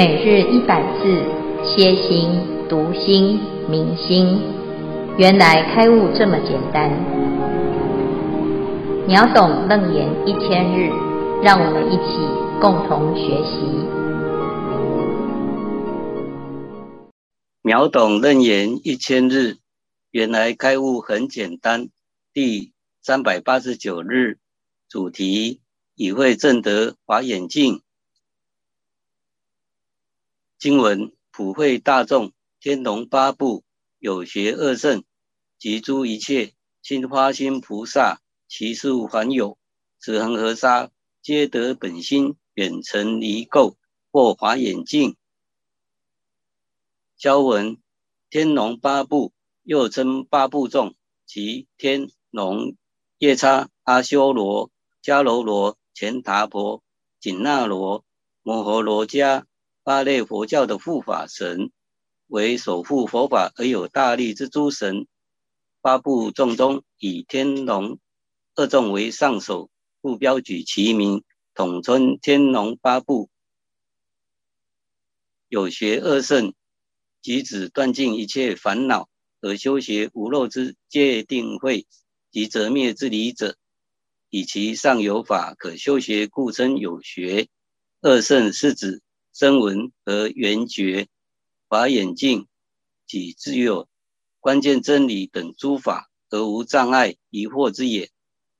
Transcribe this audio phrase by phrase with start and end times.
[0.00, 1.12] 每日一百字，
[1.62, 2.30] 歇心、
[2.70, 4.40] 读心、明心，
[5.18, 6.90] 原来开悟这么简单。
[9.06, 10.88] 秒懂楞严一千日，
[11.42, 12.16] 让我们一起
[12.62, 13.60] 共同学习。
[17.60, 19.58] 秒懂楞严一千日，
[20.12, 21.90] 原来开悟很简单。
[22.32, 24.38] 第三百八十九日，
[24.88, 25.60] 主题：
[25.94, 27.82] 已会证得华严净。
[30.60, 33.64] 经文：普惠大众，天龙八部，
[33.98, 35.04] 有学二圣
[35.58, 39.56] 及诸一切心花心菩萨，其数凡有，
[40.02, 40.90] 十恒河沙，
[41.22, 43.76] 皆得本心，远尘离垢，
[44.12, 45.16] 获华严净。
[47.16, 47.78] 消文：
[48.28, 49.32] 天龙八部，
[49.62, 52.76] 又称八部众，即天龙、
[53.16, 54.70] 夜叉、阿修罗、
[55.02, 56.82] 迦楼罗、乾达婆、
[57.18, 58.04] 紧那罗、
[58.42, 59.46] 摩诃罗伽。
[59.90, 61.72] 八类佛教的护法神，
[62.28, 65.08] 为守护佛法而有大力之诸神。
[65.80, 67.98] 八部众中，以天龙
[68.54, 69.68] 二众为上首，
[70.00, 71.24] 故标举其名，
[71.54, 73.30] 统称天龙八部。
[75.48, 76.54] 有学二圣，
[77.20, 79.08] 即指断尽一切烦恼
[79.40, 81.88] 而修学无漏之戒定慧
[82.30, 83.56] 及则灭之理者，
[84.28, 87.48] 以其上有法可修学，故称有学。
[88.02, 89.02] 二圣是指。
[89.32, 91.08] 声闻和缘觉、
[91.68, 92.46] 法眼净，
[93.06, 93.88] 即自有
[94.40, 98.10] 关键真理等诸法，而无障碍疑惑之也。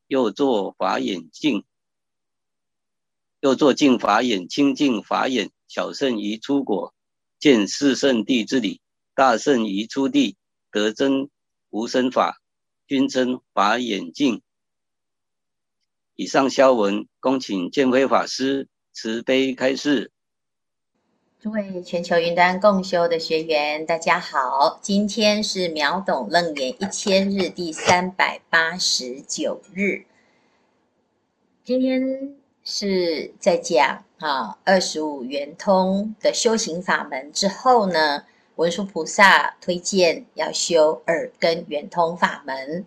[0.06, 1.64] 又作法眼净，
[3.40, 6.94] 又作净法眼、清净法眼，小圣于初果
[7.38, 8.80] 见四圣谛之理，
[9.14, 10.36] 大圣于初地
[10.72, 11.30] 得真
[11.68, 12.40] 无生法，
[12.86, 14.42] 均称法眼净。
[16.16, 20.12] 以上消文，恭请见辉法师慈悲开示。
[21.42, 24.78] 诸位全球云端共修的学员，大家好！
[24.82, 30.04] 今天是秒懂楞严一千日第三百八十九日。
[31.64, 38.26] 今天是在讲啊二十五圆通的修行法门之后呢，
[38.56, 42.84] 文殊菩萨推荐要修耳根圆通法门。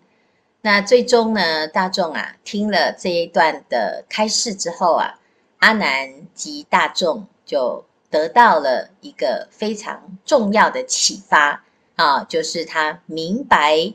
[0.60, 5.18] 那最终呢，大众啊听了这一段的开示之后啊，
[5.58, 7.84] 阿难及大众就。
[8.14, 11.64] 得到了一个非常重要的启发
[11.96, 13.92] 啊，就是他明白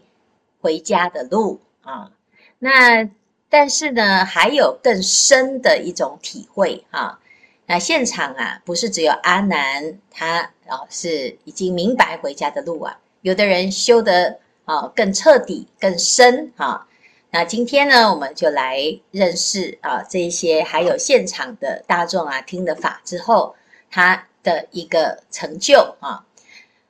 [0.59, 2.11] 回家的路啊。
[2.57, 3.09] 那
[3.47, 7.17] 但是呢，还有更深的一种体会啊。
[7.65, 16.85] 那现场啊，不是只有阿南他啊是已经明白回家的路啊，有的人修得啊更彻底、更深啊。
[17.31, 18.81] 那今天呢，我们就来
[19.11, 23.55] 认识啊这些，还有现场的大众啊，听了法之后。
[23.89, 26.25] 他的一个成就啊，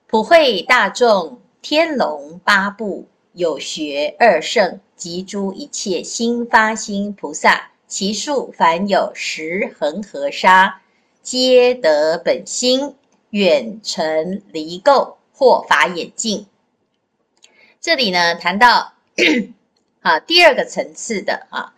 [0.08, 10.82] 普惠大众，天龙八部，有学二圣及诸一切心发心菩萨，其数凡有十恒河沙，
[11.24, 12.96] 皆得本心，
[13.30, 16.48] 远尘离垢，获法眼净。
[17.82, 18.94] 这里呢，谈到
[20.02, 21.74] 啊第二个层次的啊，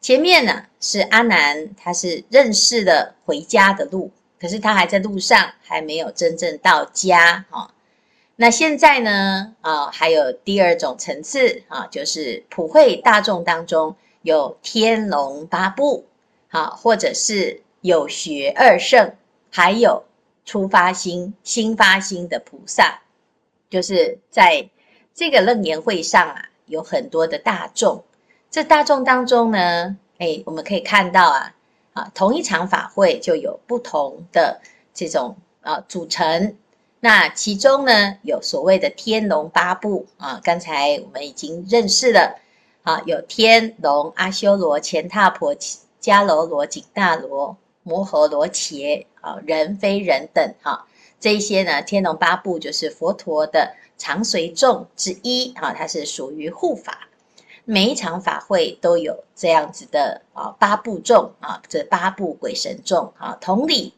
[0.00, 4.10] 前面呢是阿难，他是认识了回家的路。
[4.40, 7.72] 可是他还在路上，还没有真正到家哈。
[8.36, 9.54] 那现在呢？
[9.62, 16.04] 啊，还有第二种层次啊，就是普惠大众当中有天龙八部，
[16.50, 19.14] 啊，或者是有学二圣，
[19.50, 20.04] 还有
[20.44, 23.00] 初发心、新发心的菩萨，
[23.70, 24.68] 就是在
[25.14, 28.04] 这个楞严会上啊，有很多的大众。
[28.50, 31.54] 这大众当中呢，哎，我们可以看到啊。
[31.96, 34.60] 啊，同一场法会就有不同的
[34.92, 36.54] 这种啊组成。
[37.00, 42.36] 那其中呢，有所谓的天龙八部啊，刚才我们已经认识了
[42.82, 45.56] 啊，有天龙、阿修罗、乾闼婆、
[45.98, 50.86] 迦楼罗、紧那罗、摩诃罗伽啊，人非人等哈、啊，
[51.18, 57.08] 这一些呢，天龙八部就是佛陀的常随众之一啊，它是属于护法。
[57.68, 63.92] 每一场法会都有这样子的啊八部众啊，这八部鬼神众啊，同理，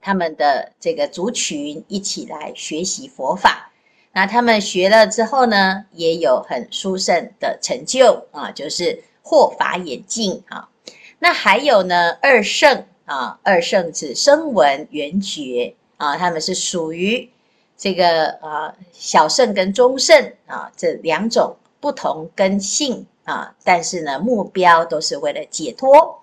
[0.00, 3.70] 他们的这个族群一起来学习佛法，
[4.12, 10.68] 那他们学了之后呢，也有很殊胜的成就啊，就是获法眼净啊。
[11.20, 17.30] 那还有呢，二圣啊，二圣指声闻缘觉啊，他们是属于
[17.76, 21.56] 这个啊小圣跟中圣啊这两种。
[21.80, 26.22] 不同根性啊，但是呢，目标都是为了解脱。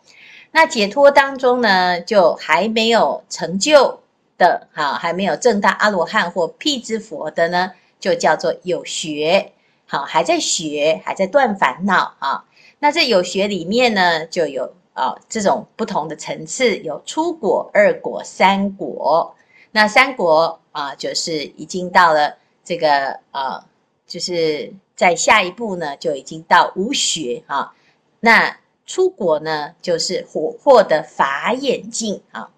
[0.51, 3.99] 那解脱当中呢，就还没有成就
[4.37, 9.51] 的哈，还没有证大阿罗汉或辟支佛的呢，就叫做有学，
[9.85, 12.45] 好，还在学，还在断烦恼啊。
[12.79, 19.35] 那这有学里面呢，就有啊这种不同的层次，有初果、二果、三果。
[19.71, 23.65] 那三果啊，就是已经到了这个啊，
[24.07, 27.73] 就是在下一步呢，就已经到无学啊。
[28.19, 32.49] 那出国呢，就是获获得法眼净啊。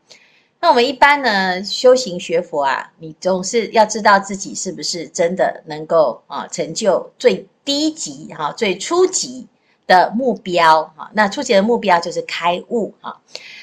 [0.59, 9.47] 那我们一般呢，修行学佛啊，你总是要知道自己是不是真的能够啊成就最低级哈、最初级
[9.85, 11.11] 的目标哈、啊。
[11.13, 13.21] 那初级的目标就是开悟哈。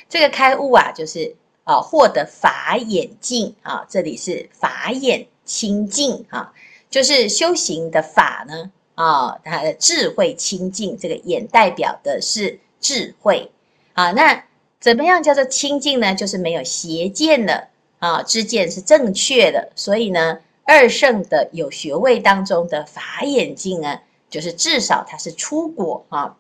[0.09, 1.35] 这个开悟啊，就是
[1.65, 3.85] 啊获得法眼净啊。
[3.89, 6.53] 这里是法眼清净啊，
[6.95, 10.97] 就是修行的法呢啊，它的智慧清净。
[10.97, 13.51] 这个眼代表的是智慧
[13.95, 14.45] 啊，那。
[14.79, 16.15] 怎么样叫做清净呢？
[16.15, 17.69] 就是没有邪见了
[18.01, 19.71] 啊，知见是正确的。
[19.75, 23.99] 所以呢，二圣的有学位当中的法眼净呢，
[24.29, 26.37] 就是至少它是初果啊。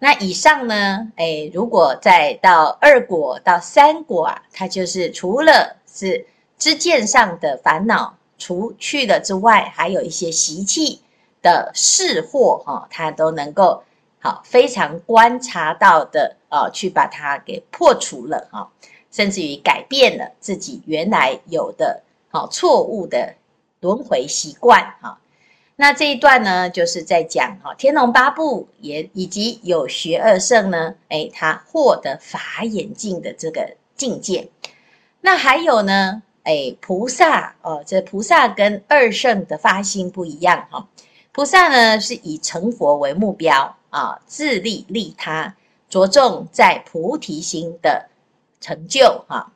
[0.00, 6.26] 那以上呢，哎，如果再到二果到三果啊，它就是除了是
[6.58, 11.00] 知见上的烦恼除去了之外，还有一些习气
[11.42, 13.82] 的识货哈，他都能够。
[14.20, 18.68] 好，非常观察到的啊，去把它给破除了啊，
[19.12, 23.34] 甚至于改变了自己原来有的好错误的
[23.80, 25.18] 轮回习惯哈。
[25.76, 34.48] 那这一段呢，就是在讲哈，天龙八部也以及有学二圣呢，哎，他获得法眼净的这个境界。
[35.20, 40.88] 那还有呢，哎，菩萨哦，这菩萨跟二圣的发心不一样哈。
[41.32, 43.76] 菩萨呢，是以成佛为目标。
[43.94, 45.54] 啊，自利利他，
[45.88, 48.08] 着重在菩提心的
[48.60, 49.52] 成就哈。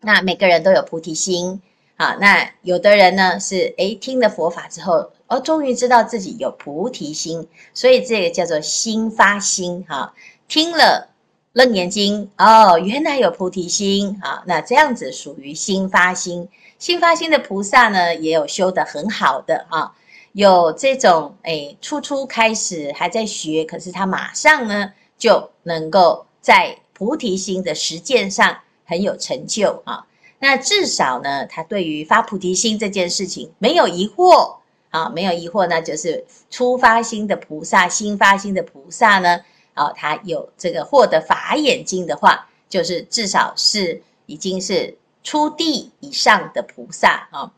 [0.00, 1.60] 那每个人都有菩提心
[1.98, 2.16] 啊。
[2.18, 10.14] 那有的人呢是诶听了佛法之后，哦，终于知道自己有菩提心，所以这个叫做心发心哈。
[10.48, 11.10] 听了
[11.52, 14.42] 楞严经，哦，原来有菩提心啊。
[14.46, 16.48] 那这样子属于心发心。
[16.78, 19.92] 心发心的菩萨呢，也有修得很好的啊。
[20.32, 30.06] 有这种诶，初初开始还在学，可是他马上呢就能够在菩提心的实践上很有成就啊。
[30.38, 34.54] 那至少呢，他对于发菩提心这件事情没有疑惑
[34.90, 39.40] 啊，没有疑惑，那就是初发心的菩萨，心发心的菩萨呢，
[39.78, 47.52] 啊，他有这个获得法眼睛的话，就是至少是已经是初地以上的菩萨啊。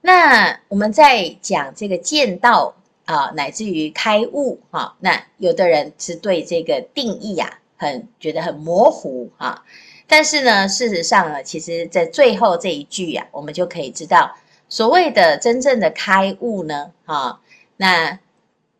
[0.00, 2.74] 那我们在讲这个见道
[3.04, 9.64] 啊，乃至于开悟哈，那有的人是对这个定义啊，很觉得很模糊啊。
[10.08, 14.36] 但是呢，事实上呢，其实在最后这一句呀，我们就可以知道，
[14.68, 17.40] 所谓的真正的开悟呢，啊，
[17.76, 18.18] 那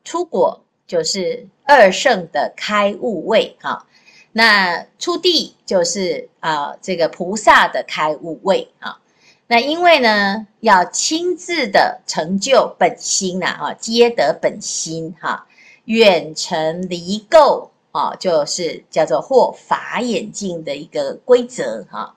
[0.05, 0.62] 出果
[0.93, 3.87] 就是二圣的开悟位哈，
[4.33, 8.99] 那出地就是啊这个菩萨的开悟位啊。
[9.47, 15.47] 那因为呢，要亲自的成就本心呐，哈，皆得本心哈，
[15.87, 22.15] 远尘离垢啊，就是叫做获法眼净的一个规则哈。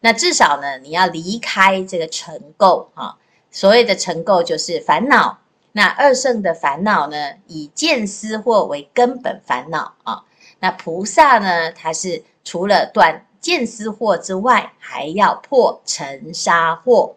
[0.00, 3.16] 那至少呢，你要离开这个尘垢哈。
[3.50, 5.38] 所谓的尘垢就是烦恼。
[5.78, 10.24] 那二圣的烦恼呢，以见思惑为根本烦恼啊。
[10.58, 13.24] 那菩萨呢，他是除了断。
[13.40, 17.12] 见思惑之外，还要破尘沙惑。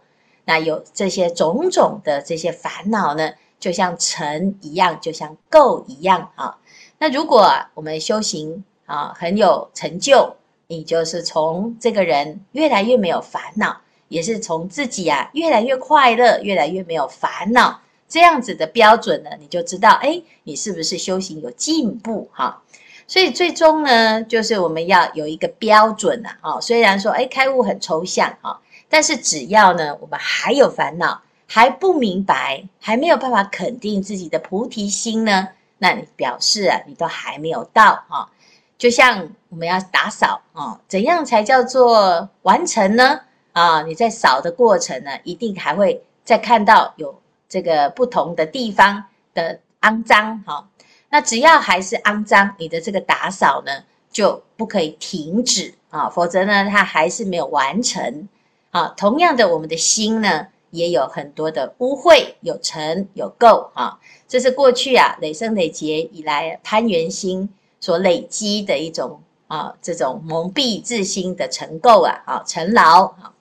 [0.45, 6.55] 那有这些种种的这些烦恼呢，就像尘一样，就像垢一样啊。
[6.99, 10.35] 那如果我们修行啊很有成就，
[10.67, 22.61] 你就是从这个人越来越没有烦恼，也是从自己啊越来越快乐，越来越没有烦恼，这样子的标准呢，你就知道，哎，你是不是修行有进步哈？
[23.07, 38.29] 所以最终呢，就是我们要有一个标准呐，啊，虽然说，哎，开悟很抽象啊，但是只要呢，我们还有烦恼，还不明白，还没有办法肯定自己的菩提心呢，那你表示啊，你都还没有到哈。
[38.77, 43.21] 就像我们要打扫啊，怎样才叫做完成呢？
[43.53, 47.20] 啊，你在扫的过程呢，一定还会再看到有
[47.51, 49.03] 这个不同的地方
[49.33, 50.69] 的肮脏哈。
[51.09, 58.29] 那只要还是肮脏，你的这个打扫呢就不可以停止啊，否则呢它还是没有完成
[58.69, 58.93] 啊。
[58.95, 67.49] 同样的，我们的心呢也有很多的污秽，有尘有垢啊，这是过去啊累生累劫以来攀缘心
[67.81, 73.33] 所累积的一种啊这种蒙蔽自心的尘垢啊啊尘劳啊。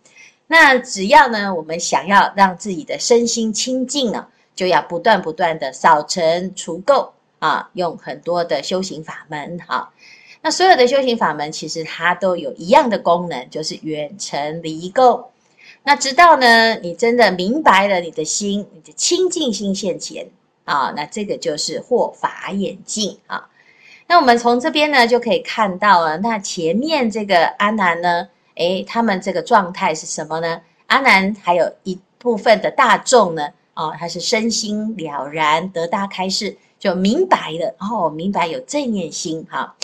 [0.52, 9.92] 那只要呢，我们想要让自己的身心清净啊，就要不断不断的扫尘除垢啊，用很多的修行法门哈。
[10.42, 15.26] 那所有的修行法门，其实它都有一样的功能，就是远尘离垢。
[15.84, 20.26] 那直到呢，你真的明白了你的心，你的清净心现前
[20.64, 23.48] 啊，那这个就是获法眼净啊。
[24.08, 28.26] 那我们从这边呢，就可以看到了，那前面这个阿难呢，
[28.60, 30.60] 诶，他们这个状态是什么呢？
[30.86, 39.74] 阿难还有一部分的大众呢，哦，他是身心了然，得大开示，就明白了，哦，明白有正念心哈，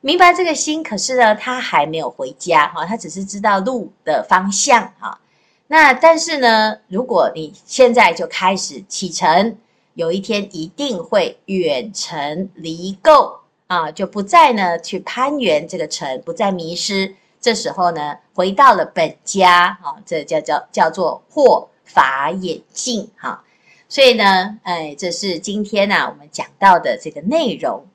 [0.00, 5.18] 明白这个心，可是呢，他还没有回家哈，他只是知道路的方向哈。
[5.66, 9.56] 那但是呢，如果你现在就开始启程，
[9.94, 13.40] 有一天一定会远程离垢。
[13.66, 17.14] 啊，就不再呢去攀援这个城，不再迷失。
[17.40, 23.42] 这时候呢，回到了本家，啊，这叫叫叫做获法眼镜，哈。
[23.88, 27.86] 所以呢，哎，这是今天呢、啊、我们讲到的这个内容。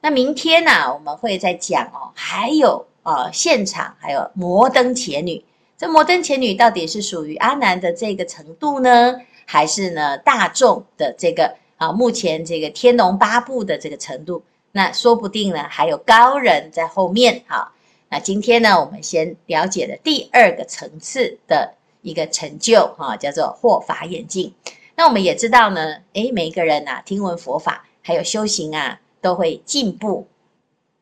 [0.00, 5.44] 那明天呢、啊，我们会再讲哦，还有呃现场还有摩登伽女。
[5.76, 14.42] 这摩登伽女到底是属于阿南的这个程度呢，还是呢大众的这个啊目前这个天龙八部的这个程度？
[14.70, 17.42] 那说不定呢，还有高人在后面。
[17.46, 17.72] 好，
[18.12, 24.52] 那今天呢，我们先了解了第二个层次的一个成就，哈，叫做获法眼净。
[24.94, 30.28] 那我们也知道呢，诶，每一个人呐，听闻佛法还有修行啊，都会进步。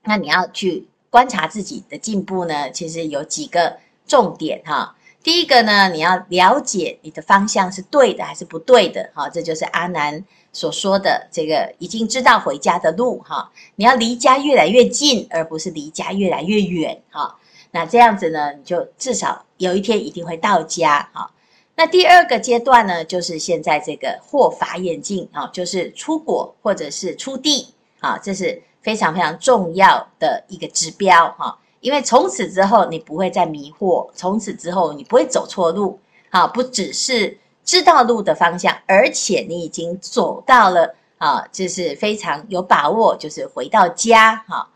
[0.05, 4.95] 那你要去观察自己的进步呢，其实有几个重点哈。
[5.25, 10.25] 第一个呢，你要了解你的方向是对的还是不对的，哈，这就是阿难。
[10.53, 17.37] 所说的这个已经知道回家的路哈，你要离家越来越近，而不是离家越来越远哈。
[17.71, 21.31] 那这样子呢，你就至少有一天一定会到家哈。
[21.77, 31.59] 那第二个阶段呢，就是现在这个获法眼镜啊，就是出国或者是出地啊，这是非常非常重要的一个指标哈。
[31.81, 37.39] 因为从此之后你不会再迷惑，从此之后你不会走错路啊，不只是。
[37.71, 44.69] 知道路的方向，而且你已经走到了啊，就是非常有把握，就是回到家哈。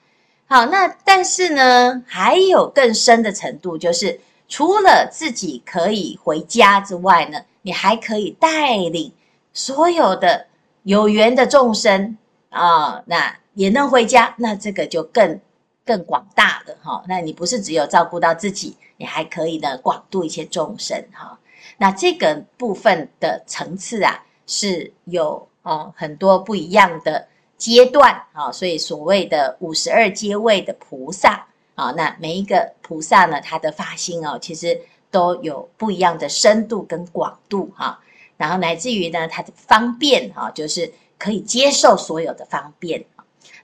[0.46, 9.12] 好，那但是呢，还有更深的程度，就是除了自己可以回家之外呢，你还可以带领
[9.52, 10.46] 所有的
[10.84, 12.16] 有缘的众生
[12.50, 15.40] 啊，那也能回家，那这个就更
[15.84, 17.02] 更广大了哈。
[17.08, 21.36] 那你不是只有照顾到自己，你还可以呢广度一些众生哈。
[21.76, 27.26] 那这个部分的层次啊，是有哦很多不一样的
[27.56, 38.00] 阶段啊，所以所谓的五十二阶位的菩萨啊，那每一个菩萨呢，他的发心哦，其实都有不一样的深度跟广度哈，
[38.36, 43.04] 然后乃至于呢，他的方便哈，就是可以接受所有的方便。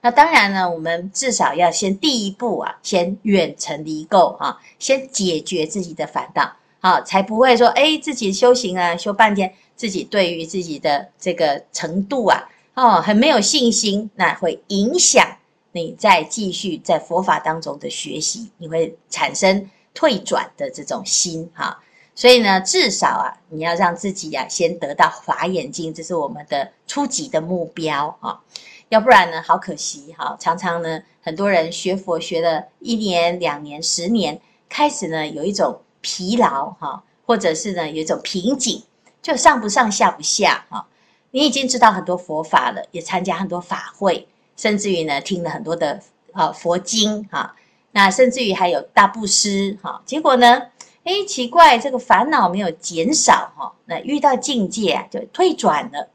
[0.01, 6.53] 那当然呢，我们至少要先第一步啊，先远程离垢啊，先解决自己的烦恼。
[6.83, 15.37] 好，才不会说，哎，自己修行啊，修半天，自己对于自己的这个程度啊，哦，很没有信心，那会影响
[15.73, 21.79] 你再继续在佛法当中的学习，你会产生退转的这种心哈。
[22.15, 28.41] 所以呢，至少啊，你要让自己啊，先得到法眼净，这是我们的初级的目标啊。
[28.89, 35.79] 要不然呢，好可惜哈，常常呢，很多人学佛学了一年、两年、十年，开始呢，有一种。
[36.01, 38.83] 疲劳哈，或者是呢，有一种瓶颈，
[39.21, 40.87] 就上不上下不下哈。
[41.31, 44.27] 你已经知道很多佛法了，也参加很多法会，
[44.57, 46.01] 甚至于呢，听了很多的
[46.33, 47.55] 啊佛经哈。
[47.93, 50.01] 那甚至于还有大布施哈。
[50.05, 50.63] 结果呢，
[51.03, 53.73] 诶，奇怪，这个烦恼没有减少哈。
[53.85, 56.09] 那遇到境界，就退转了。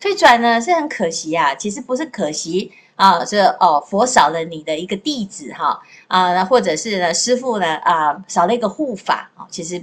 [0.00, 5.80] 退转呢是很可惜啊，其实不是可惜啊，这哦佛少了你的一个弟子哈。
[6.12, 9.82] 啊，那或者是呢，师傅呢啊，少了一个护法啊，其实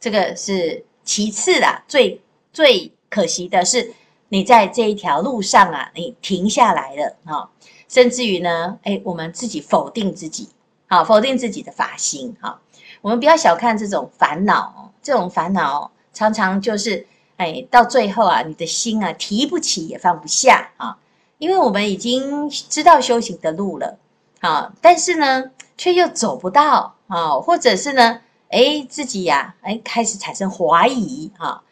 [0.00, 2.18] 这个是其次啦，最
[2.50, 3.92] 最可惜的是
[4.30, 7.50] 你在这一条路上啊，你停下来了啊，
[7.90, 10.48] 甚至于呢，哎，我们自己否定自己，
[10.86, 12.58] 好，否定自己的法心，哈，
[13.02, 17.06] 我们不要小看这种烦恼，这种烦恼常常就是，
[17.36, 20.96] 哎，到最后啊，你的心啊提不起也放不下啊，
[21.36, 23.98] 因为我们已经知道修行的路了，
[24.40, 25.50] 啊，但是呢。
[25.78, 31.62] 却又走不到啊，或者是呢，哎，自己呀，哎，开始产生怀疑啊。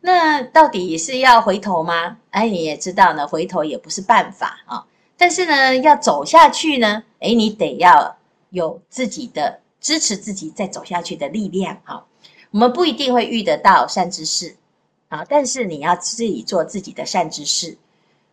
[0.00, 2.18] 那到底是要回头吗？
[2.30, 4.86] 哎，你也知道呢，回头也不是办法啊。
[5.16, 8.16] 但是呢，要走下去呢，哎，你得要
[8.50, 12.06] 有自己的支持自己再走下去的力量哈。
[12.52, 14.54] 我们不一定会遇得到善知识
[15.08, 17.76] 啊，但是你要自己做自己的善知识，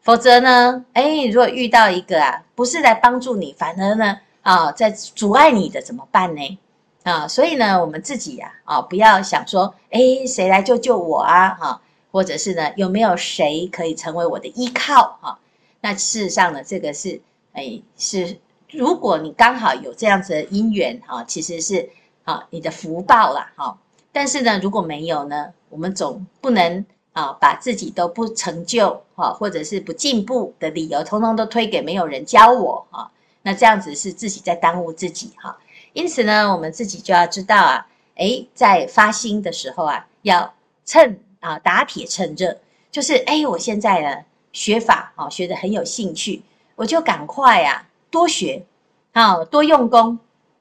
[0.06, 6.60] 否则呢，哎，如果遇到一个啊，不是来帮助你，反而呢，啊，在阻碍你的怎么办呢？
[7.02, 11.50] 啊，所以呢，我们自己呀，啊，不要想说，哎，谁来救救我啊？
[11.56, 11.82] 哈，
[12.12, 15.18] 或者是呢，有没有谁可以成为我的依靠？
[15.22, 15.40] 哈，
[15.82, 17.20] 那事实上呢，这个是，
[17.54, 18.38] 哎，是
[18.70, 21.90] 如果你刚好有这样子的因缘，哈，其实是
[22.26, 23.76] 啊，你的福报啦，哈。
[24.12, 33.10] 但是呢，如果没有呢，我们总不能啊，把自己都不成就哈，或者是不进步的理由，通通都推给没有人教我啊。
[33.42, 35.58] 那这样子是自己在耽误自己哈。
[35.94, 40.54] 因此呢，我们自己就要知道啊，诶，在发心的时候啊，要
[40.86, 42.58] 趁啊打铁趁热，
[42.92, 46.42] 就是诶，我现在呢学法啊，学得很有兴趣，
[46.76, 48.66] 我就赶快啊多学
[49.14, 50.20] 啊，多用功，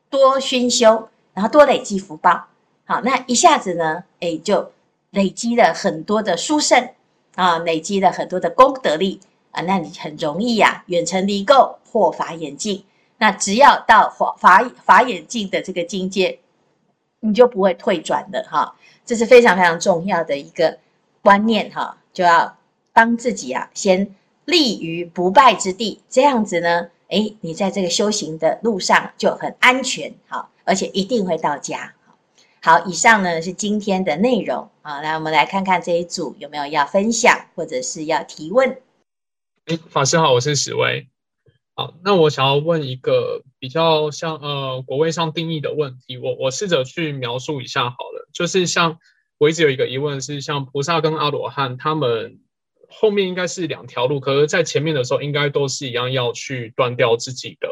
[0.09, 2.47] 多熏修，然后多累积福报。
[2.85, 4.71] 好，那一下子呢，哎，就
[5.15, 6.91] 累积了很多的殊胜
[7.37, 9.21] 啊，累积了很多的功德力
[9.53, 12.85] 啊，那你很容易呀、啊，远程离垢，获法眼净。
[13.17, 16.41] 那只要到法法法眼净的这个境界，
[17.21, 18.75] 你就不会退转的哈。
[19.07, 20.79] 这是非常非常重要的一个
[21.23, 22.57] 观念哈，就要
[22.93, 31.95] 帮自己啊，先立于不败之地，这样子呢，哎，你在这个修行的路上就很安全哈，而且一定会到家。
[32.65, 35.03] 好，以上呢是今天的内容啊。
[35.03, 38.81] 来，我们来看看这一组有没有要分享或者是要提问。
[39.67, 41.07] 哎，法师好，我是史威。
[41.75, 48.31] 好，那我想要问一个比较像呃国位上定义的问题，我我试着去描述一下好了。
[48.33, 48.99] 就是像
[49.37, 52.41] 我一直有一个疑问是，像菩萨跟阿罗汉他们
[52.89, 57.69] 后面应该是两条路，可是在前面的时候应该都是一样要去断掉自己的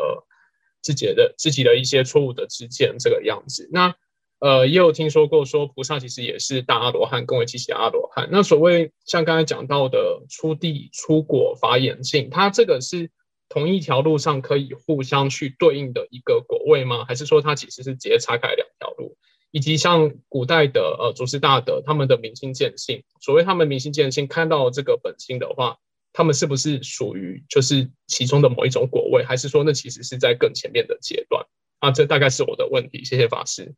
[0.83, 3.71] 自己的自己的一些错误的知见这个样子。
[3.73, 3.95] 那
[4.43, 8.29] 呃，也有听说过说菩萨其实也是大阿罗汉，更为极其阿罗汉。
[8.33, 13.09] 那所谓像刚才讲到的出地、出果、法眼净，它这个是
[13.49, 17.05] 同一条路上可以互相去对应的一个果位吗？
[17.05, 19.17] 还是说它其实是直接拆开两条路？
[19.53, 25.77] 以及像古代的呃祖师大德他们的明心见性，所谓他们明心见性看到这个本心的话，
[26.13, 29.23] 他们是不是属于就是其中的某一种果位？
[29.23, 31.47] 还是说那其实是在更前面的阶段？
[31.79, 33.05] 啊，这大概是我的问题。
[33.05, 33.73] 谢谢法师。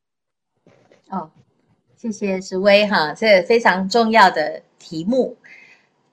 [1.14, 1.30] 哦，
[1.96, 5.36] 谢谢石威哈，这非常重要的题目。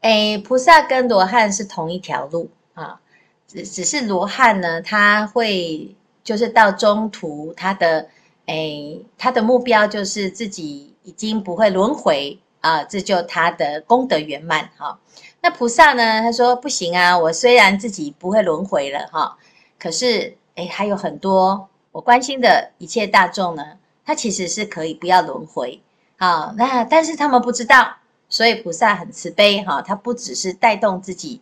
[0.01, 3.01] 诶，菩萨跟罗汉是同一条路啊，
[3.47, 8.09] 只只是罗汉呢，他会就是到中途，他的
[8.45, 14.99] 诶，他的目标就是自己已经不会轮回啊，这就他的功德圆满哈。
[15.41, 19.35] 那菩萨呢，他说不行啊，我虽然自己不会轮回了哈，
[19.79, 23.77] 可是诶，还有很多我关心的一切大众呢。
[24.03, 25.81] 他其实是可以不要轮回，
[26.17, 27.97] 好，那但是他们不知道，
[28.29, 31.39] 所以菩萨很慈悲哈，他不只是带动自己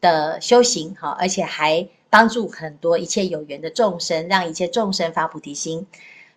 [0.00, 5.86] 的修行哈，而且还帮助很多一切有缘的众生，让一切众生发菩提心。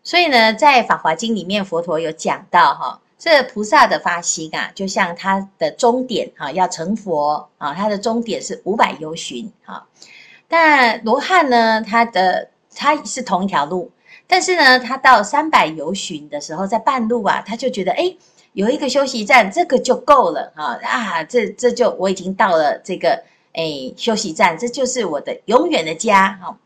[0.02, 9.86] 所以呢，在《法华经》里面，佛陀有讲到哈，这菩萨的发心啊，就像他的终点哈，要成佛啊，他的终点是五百由旬哈。
[10.48, 13.92] 但罗汉呢，他的他是同一条路。
[14.28, 18.16] 但是呢，他到三百由旬的时候，在半路啊，他就觉得，哎，
[18.54, 20.80] 有一个休息站，这个就够了啊！
[20.82, 26.58] 啊，这这就我已经到了这个哎休息站，这就是我的永远的家哈。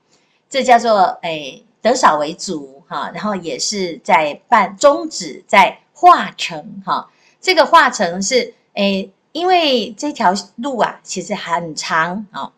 [0.50, 7.10] 这叫做哎得少为足哈，然后也是在半终止，在化成哈。
[7.42, 12.52] 这个化成是哎，因为这条路啊，其实很长啊。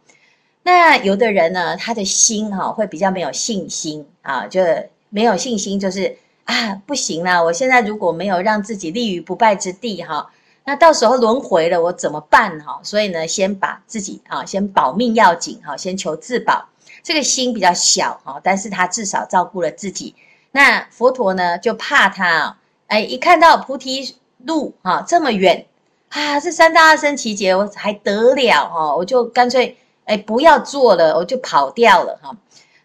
[0.64, 4.62] 那有的人呢，他的心哈会比较没有信心啊，就
[5.10, 7.42] 没有信心，就是啊不行啦！
[7.42, 10.30] 我现在如果没有让自己立于不败之地哈，
[10.64, 12.80] 那到时候轮回了，我怎么办哈？
[12.84, 16.70] 所以呢，先把自己啊，先保命要紧哈，先求自保。
[17.02, 20.14] 这个心比较小哈，但是他至少照顾了自己。
[20.52, 25.66] 那佛陀呢，就怕他啊哎，一看到菩提路哈这么远
[26.10, 28.96] 啊，这三大阿僧只劫我还得了哈？
[28.96, 29.76] 我就干脆。
[30.12, 32.36] 哎，不要做了，我就跑掉了哈。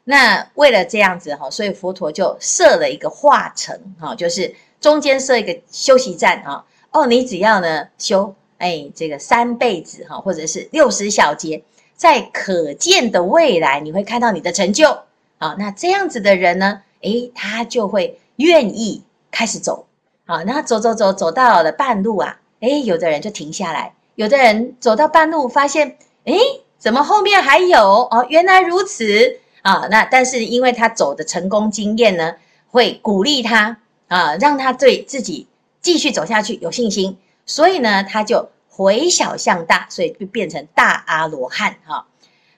[0.05, 6.65] 那为了这样子哈，所以佛陀就设了一个化城哈，就是中间设一个休息站哈。
[6.93, 11.65] 哦，你只要呢修哎这个三辈子哈，或者是六十小劫，
[11.97, 14.97] 在可见的未来，你会看到你的成就
[15.39, 15.57] 啊。
[15.59, 19.89] 那这样子的人呢，哎，他就会愿意开始走
[20.27, 20.45] 啊。
[20.45, 26.33] 那走走走走到了半路啊，哎，有的人就停下来，有的人走到半路发现，哎。
[26.79, 28.27] 怎么后面还有哦？
[28.29, 29.87] 原来如此啊！
[29.91, 32.35] 那但是因为他走的成功经验呢，
[32.71, 35.47] 会鼓励他啊，让他对自己
[35.81, 37.19] 继续走下去有信心。
[37.47, 42.07] 所以呢，他就回小向大，所以就变成大阿罗汉哈。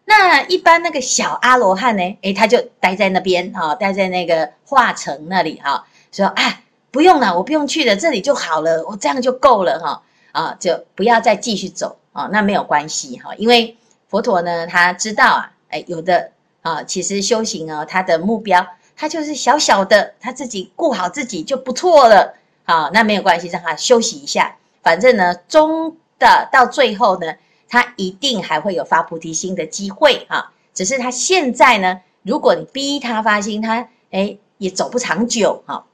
[0.04, 10.02] 那一般那个小阿罗汉呢，诶，他就待在那边啊，待在那个化城那里哈，说啊，不用了，我不用去了，这里就好了，我这样就够了哈。
[10.32, 13.76] 啊，就不要再继续走啊，那没有关系哈，因为
[14.08, 18.66] 佛陀呢，他知道啊，诶，有的啊，其实修行啊，他的目标。
[18.96, 22.34] 他就是小小的，他自己顾好自己就不错了。
[22.64, 24.56] 好，那没有关系，让他休息一下。
[24.82, 27.34] 反正呢，终的到最后呢，
[27.68, 30.52] 他一定还会有发菩提心的机会哈。
[30.74, 35.84] 只是他现在呢，如果你逼他发心，他哎也走不长久哈。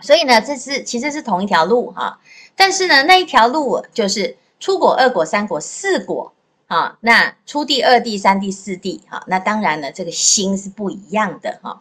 [0.00, 2.18] 所以呢，这是其实是同一条路哈。
[2.54, 6.34] 但是呢，那一条路就是出果、二果、三果、四果。
[6.66, 11.80] 啊，那初地、二地、三地、四地，哈，那当然了，这个心是不一样的哈。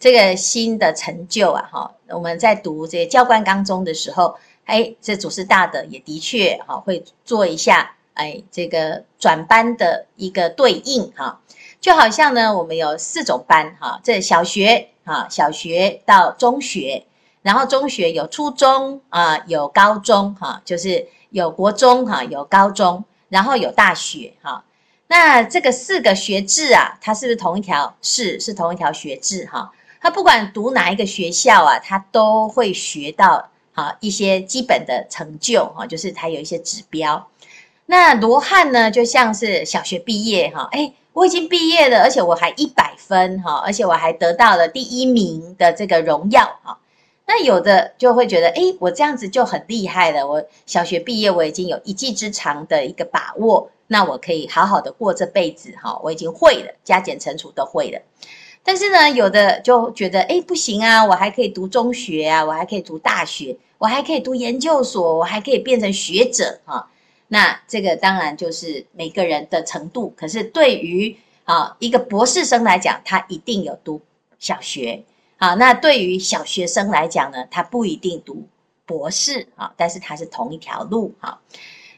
[0.00, 11.40] 这个心的成就啊，哈，我们在读这个教观纲中的时候，哎，这祖师大德也的确哈会做一下，哎，这个转班的一个对应哈，
[11.80, 17.06] 就好像呢，我们有四种班哈，这小学哈，小学到中学，
[17.42, 23.04] 然后中学有初中啊，有高中哈，就是有国中哈，有高中。
[23.34, 24.62] 然后有大学哈，
[25.08, 27.92] 那这个四个学制啊，它是不是同一条？
[28.00, 29.72] 是，是同一条学制哈。
[30.00, 37.28] 他不管读哪一个学校啊，他都会学到哈一些基本的成就哈，就是他有一些指标。
[37.86, 46.78] 那罗汉呢，就像是小学毕业哈，哎，我已经毕业了，而且我还一百分哈，而且我还得到了第一名的这个荣耀哈。
[47.26, 50.26] 那有的就会觉得，哎，我这样子就很厉害了。
[50.26, 55.98] 我小学毕业，我已经有一技之长的一个把握，那我可以好好的过这辈子哈。
[56.02, 57.98] 我已经会了，加减乘除都会了。
[58.62, 66.90] 但是呢，有的就觉得，哎，不行啊，我还可以读中学啊，我还可以读大学，我还可以读研究所，我还可以变成学者哈。
[67.28, 70.12] 那这个当然就是每个人的程度。
[70.14, 74.00] 可是对于啊一个博士生来讲，他一定有读
[74.38, 75.02] 小学。
[75.44, 78.48] 啊，那对于小学生来讲呢，他不一定读
[78.86, 81.38] 博士啊，但是他是同一条路哈。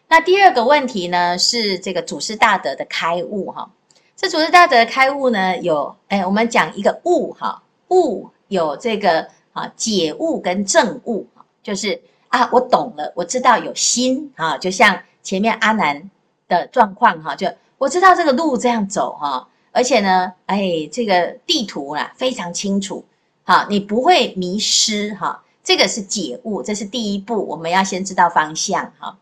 [0.09, 3.71] 那第二个问题呢，是这个祖师大德的开悟哈。
[4.17, 11.25] 这祖师大德的开悟呢，有哎，我们讲一个悟哈，悟有这个啊解悟跟证悟，
[11.63, 16.11] 就是啊，我懂了，我知道有心啊，就像前面阿南
[16.49, 17.47] 的状况哈，就
[17.79, 23.05] 我知道这个路这样走哈，而且呢，哎，这个地图啊非常清楚。
[23.49, 29.17] 好，你不会迷失哈，这个是解悟，这是第一步，我们要先知道方向哈。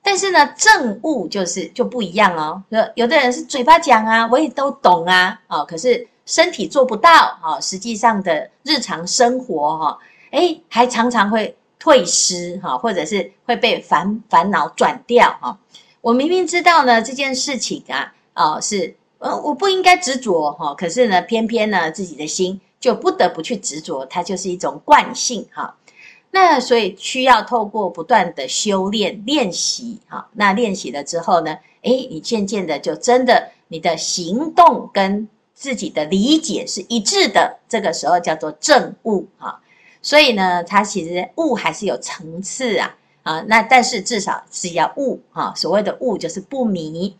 [0.00, 2.62] 但是呢，正悟就是就不一样哦。
[2.94, 7.10] 有的人是嘴巴讲啊，我也都懂啊，哦，可是身体做不到
[7.42, 9.98] 哈，实际上的日常生活哈，
[10.30, 15.58] 诶，还常常会退失哈，或者是会被烦烦恼转掉哈。
[16.00, 22.60] 我明明知道呢这件事情啊，哦，是呃我不应该执着哈，可是呢，偏偏呢自己的心。
[22.84, 25.74] 就不得不去执着，它就是一种惯性哈。
[26.32, 30.28] 那所以需要透过不断的修炼练习哈。
[30.34, 39.62] 那练习了之后呢，诶，你渐渐的就真的你的行动跟自己的理解是一致的，这个时候叫做正悟哈。
[40.02, 43.40] 所以呢，它其实悟还是有层次啊啊。
[43.48, 45.54] 那但是至少是要悟哈。
[45.56, 47.16] 所谓的悟就是不迷，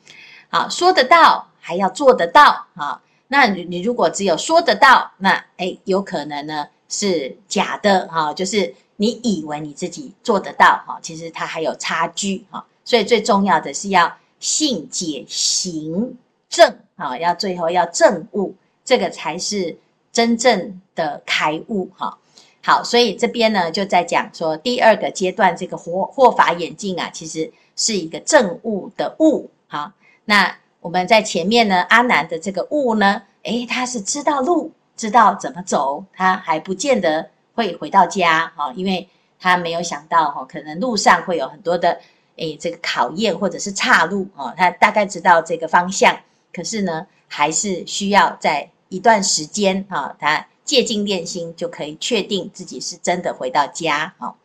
[0.50, 3.00] 好，说得到还要做得到哈。
[3.26, 16.16] 那你你如果只有说得到，那诶有可能呢是假的哈，就是你以为你自己做得到哈，其实它还有差距哈，所以最重要的是要信解行
[16.50, 19.76] 证啊，要最后要证悟，这个才是
[20.12, 22.18] 真正的开悟哈。
[22.62, 29.94] 好，所以这边呢就在讲说第二个阶段，这个惑惑法眼镜啊，其实是一个证悟的悟哈，
[30.26, 30.56] 那。
[30.84, 39.08] 我们在前面呢，阿难的这个悟呢，诶，他是知道路，知道怎么走，他还不见得会回到家哈，因为
[39.40, 41.98] 他没有想到哈，可能路上会有很多的
[42.36, 46.14] 诶这个考验或者是岔路哦，他大概知道这个方向，
[46.52, 54.36] 可是呢，还是需要在一段时间哈，他借境练心就可以确定自己是真的回到家哈。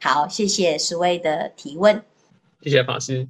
[0.00, 2.00] 好，谢谢师威的提问，
[2.62, 3.26] 谢谢法师。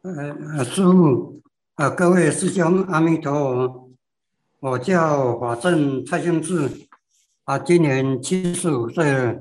[0.00, 1.42] 呃，师父。
[1.76, 3.90] 啊，各位师兄，阿弥陀佛！
[4.60, 6.88] 我叫法正蔡兴志，
[7.44, 9.34] 啊，今年七十五岁了。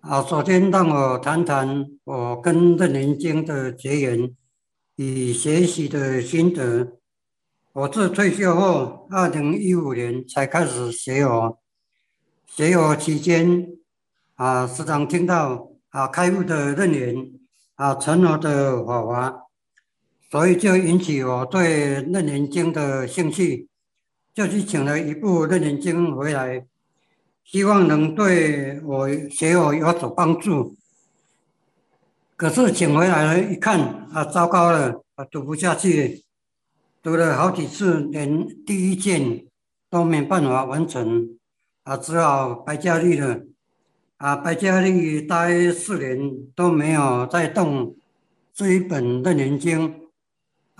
[0.00, 4.34] 啊，首先让我谈谈我跟楞严经的结缘
[4.96, 6.94] 与学习的心得。
[7.72, 11.60] 我自退休后，二零一五年才开始学佛。
[12.48, 13.68] 学佛期间，
[14.34, 17.30] 啊，时常听到啊开悟的论言
[17.76, 19.41] 啊，成佛的法华，
[20.32, 23.68] 所以就引起我对楞严经的兴趣，
[24.32, 26.66] 就去请了一部楞严经回来，
[27.44, 30.74] 希望能对我学佛有所帮助。
[32.34, 36.24] 可是请回来了，一看啊，糟糕了，啊，读不下去，
[37.02, 39.44] 读了好几次，连第一卷
[39.90, 41.28] 都没办法完成，
[41.82, 43.42] 啊，只好白加力了。
[44.16, 47.94] 啊，白加力待四年都没有再动
[48.54, 50.01] 这一本楞严经。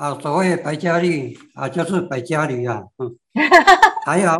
[0.03, 3.17] 啊，所谓白加力啊，就是百家里啊，嗯，
[4.05, 4.37] 还好，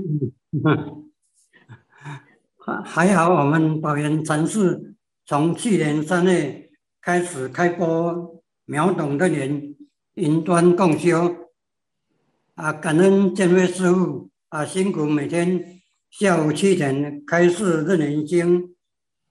[2.57, 6.69] 还还好，我们宝源禅寺从去年三月
[7.01, 9.77] 开始开播秒懂的人
[10.15, 11.33] 云端共修。
[12.57, 18.75] 啊，感恩见辉师傅啊，辛苦每天下午七点开示认人经。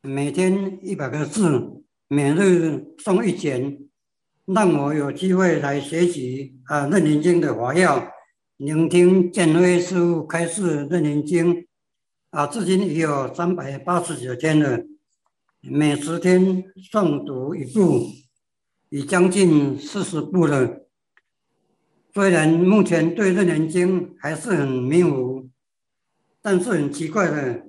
[0.01, 3.77] 每天一百个字，每日诵一卷，
[4.45, 8.11] 让我有机会来学习啊《楞严经》的法要，
[8.57, 11.55] 聆听建辉师父开示《楞严经》，
[12.31, 14.83] 啊，至今已有三百八十九天了，
[15.61, 18.05] 每十天诵读一部，
[18.89, 20.87] 已将近四十部了。
[22.13, 25.49] 虽然目前对《楞严经》还是很迷糊，
[26.41, 27.67] 但是很奇怪的，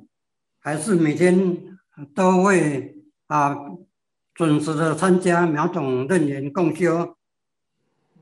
[0.58, 1.68] 还是每天。
[2.14, 3.54] 都会啊
[4.34, 7.16] 准时的参加秒懂楞严共修，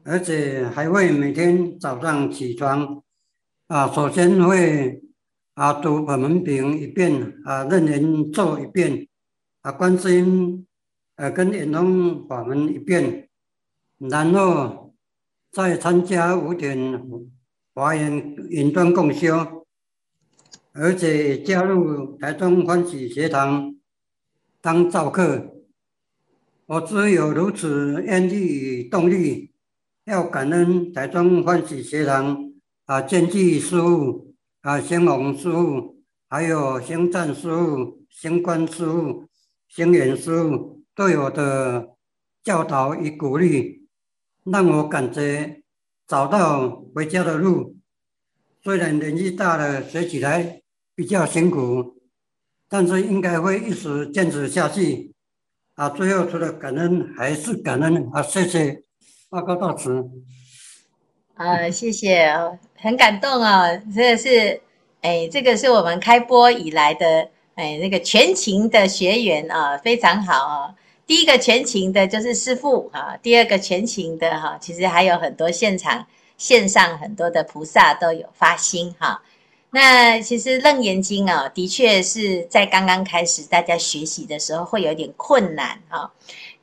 [0.05, 3.03] 而且还会每天早上起床
[3.69, 5.03] 啊，首先会
[5.55, 9.07] 啊读本门品一遍啊，楞严咒一遍
[9.63, 10.67] 啊，关心
[11.17, 13.29] 呃跟圆通法门一遍，
[13.99, 14.95] 然后
[15.53, 17.01] 再参加五点
[17.75, 19.65] 华严云端共修。
[20.73, 23.75] 而且加入台中欢喜学堂
[24.61, 25.60] 当照课，
[26.71, 29.51] 我只有如此愿力与动力，
[30.05, 32.53] 要感恩台中欢喜学堂
[32.85, 39.29] 啊，见济师父啊，星宏师父，还有星赞师父、星官师父、
[39.67, 41.97] 星远师父对我的
[42.45, 43.89] 教导与鼓励，
[44.45, 45.65] 让我感觉
[46.07, 47.79] 找到回家的路。
[48.63, 50.63] 虽然年纪大了，学起来。
[50.95, 51.97] 比较辛苦，
[52.69, 55.15] 但是应该会一直坚持下去。
[55.81, 58.21] 啊，最后除了感恩还是感恩啊！
[58.21, 58.83] 谢谢，
[59.31, 60.11] 报告到此。
[61.37, 62.31] 啊，谢谢，
[62.77, 63.83] 很感动啊、哦！
[63.95, 64.61] 真的是，
[65.01, 70.75] 哎，这个是我们开播以来的，哎，那个全勤的学员啊，非常好啊。
[71.07, 79.23] 第一个全勤的就是师父啊，第二个全勤的哈，其实还有很多现场线上很多的菩萨都有发心哈。
[79.73, 86.11] 那其实《楞严经》啊，的确是在刚刚开始大家学习的时候会有点困难啊，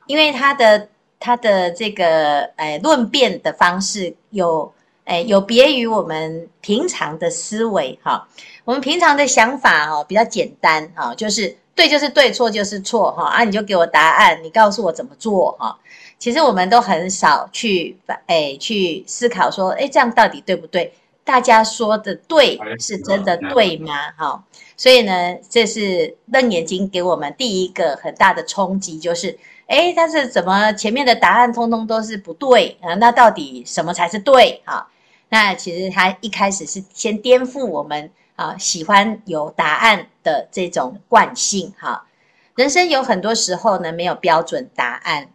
[0.06, 4.70] 因为它的它的这个诶论辩的方式有
[5.06, 8.28] 诶有别于我们平常的思维哈，
[8.64, 15.78] 我们平常的想法哦比较简单哈，就是对就是对，错就是错哈啊，你就给我答案，你告诉我怎么做哈。
[16.18, 20.92] 其实我们都很少去诶去思考说，诶这样到底对不对？
[21.28, 23.92] 大家说的对，是真的对吗？
[24.16, 24.42] 哈，
[24.78, 25.80] 所以呢，这是
[26.32, 32.94] 《瞪眼睛》给我们第一个很大的冲击，就是，哎，但是怎么前面的答案通通都是不对啊？
[32.94, 34.62] 那到底什么才是对？
[34.64, 34.88] 哈，
[35.28, 41.74] 那其实他一开始是先颠覆我们啊，喜欢有答案的这种惯性。
[41.78, 42.06] 哈，
[42.54, 45.28] 人生有很多时候呢，没有标准答案，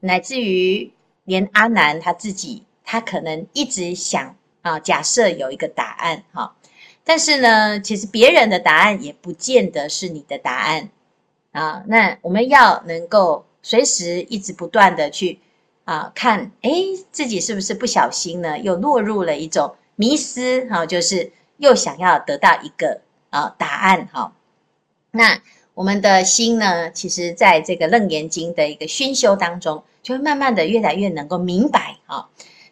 [0.00, 4.34] 乃至于连阿南他自己，他可能一直想。
[4.62, 6.54] 啊，假设有一个答案哈，
[7.04, 10.90] 但是呢，其实别人的答案也不见得是你的答案
[11.52, 11.82] 啊。
[11.86, 15.38] 那我们要能够随时一直不断的去
[15.84, 16.70] 啊看，哎，
[17.10, 24.32] 自己是不是不小心呢，又落入了一种迷思哈，就是又想要得到一个啊答案哈。
[25.10, 25.40] 那
[25.74, 32.28] 我们的心呢，其实在这个《楞严经》的一个熏修当中，就会慢慢的越来越能够明白啊。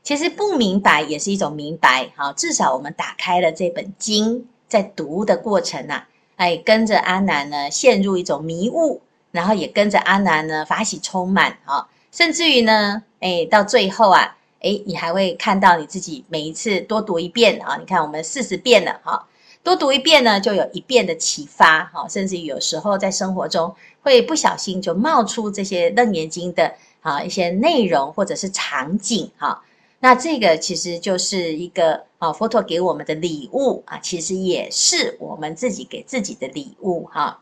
[0.09, 6.05] 其实不明白也是一种明白，哈，至少我们打开了这本经，在读的过程呐，
[6.37, 19.27] 哎，跟着阿南呢陷入一种迷雾，然后也跟着阿南呢法喜充满，哈，甚至于呢，哎，到最后啊，哎，你还会看到你自己每一次多读一遍啊，你看我们四十遍了，哈，
[19.63, 29.63] 多读一遍呢，就有一遍的启发，哈，甚至于有时候在生活中会不小心就冒出这些楞严经的啊一些内容或者是场景，哈。
[30.01, 37.41] 那这个其实就是一个啊，佛陀给我们的礼物啊，其实也是我们自己给自己的礼物哈。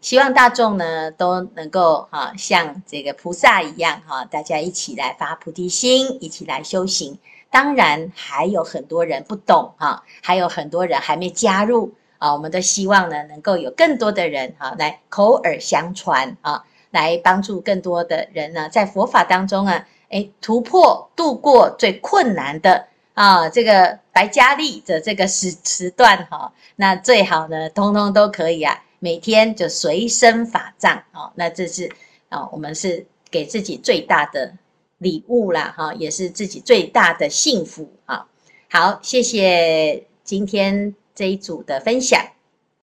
[0.00, 7.18] 希望大众呢都能够哈像这个菩萨一样哈，大家一起来发菩提心，一起来修行。
[7.50, 12.32] 当然还有很多人不懂哈，还有很多人还没加入啊。
[12.32, 26.52] 我们都希望呢能够有更多的人哈来口耳相传啊，来帮助更多的人呢在佛法当中啊，诶突破度过最困难的啊这个白加利的这个时时段哈。
[26.76, 28.84] 那最好呢，通通都可以啊。
[29.00, 31.88] 每天就随身法杖哦，那这是
[32.30, 34.52] 啊，我们是给自己最大的
[34.98, 38.26] 礼物啦哈，也是自己最大的幸福啊。
[38.68, 42.20] 好，谢谢今天这一组的分享。